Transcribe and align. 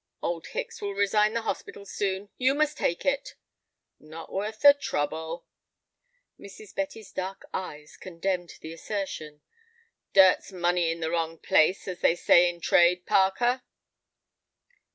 "Old 0.23 0.47
Hicks 0.47 0.81
will 0.81 0.95
resign 0.95 1.35
the 1.35 1.43
Hospital 1.43 1.85
soon; 1.85 2.29
you 2.39 2.55
must 2.55 2.75
take 2.75 3.05
it." 3.05 3.35
"Not 3.99 4.33
worth 4.33 4.61
the 4.61 4.73
trouble." 4.73 5.45
Mrs. 6.39 6.73
Betty's 6.73 7.11
dark 7.11 7.45
eyes 7.53 7.97
condemned 7.97 8.53
the 8.61 8.73
assertion. 8.73 9.41
"Dirt's 10.11 10.51
money 10.51 10.89
in 10.91 11.01
the 11.01 11.11
wrong 11.11 11.37
place, 11.37 11.87
as 11.87 11.99
they 12.01 12.15
say 12.15 12.49
in 12.49 12.61
trade, 12.61 13.05
Parker." 13.05 13.61